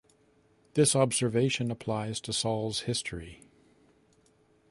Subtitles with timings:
[0.73, 3.43] This observation applies to Saul's history.